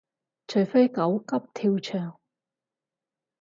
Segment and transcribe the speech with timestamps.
[0.47, 2.15] 除非狗急跳墻